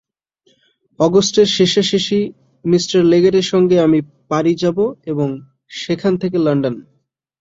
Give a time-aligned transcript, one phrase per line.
[0.99, 2.19] অগষ্টের শেষাশেষি
[2.65, 2.77] মি
[3.03, 3.99] লেগেটের সঙ্গে আমি
[4.29, 4.77] পারি যাব
[5.05, 5.27] এবং
[5.75, 6.75] সেখানে থেকে লণ্ডন।